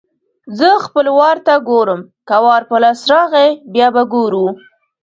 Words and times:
زه 0.57 0.69
خپل 0.85 1.05
وار 1.17 1.37
ته 1.47 1.53
ګورم؛ 1.69 2.01
که 2.27 2.37
وار 2.43 2.61
په 2.69 2.75
لاس 2.83 2.99
راغی- 3.11 3.49
بیا 3.73 3.87
به 3.95 4.03
ګورو. 4.13 4.45